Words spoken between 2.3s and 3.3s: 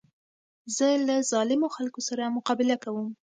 مقابله کوم.